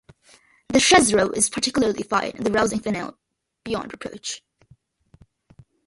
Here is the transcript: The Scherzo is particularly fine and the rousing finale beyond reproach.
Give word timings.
The 0.69 0.79
Scherzo 0.79 1.29
is 1.37 1.51
particularly 1.51 2.01
fine 2.01 2.31
and 2.35 2.43
the 2.43 2.51
rousing 2.51 2.79
finale 2.79 3.13
beyond 3.63 3.91
reproach. 3.93 4.41